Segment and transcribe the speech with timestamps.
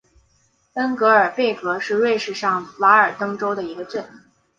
[0.73, 4.03] 恩格尔贝格是瑞士上瓦尔登州的一个镇。